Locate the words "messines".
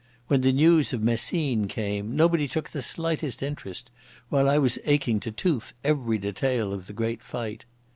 1.03-1.71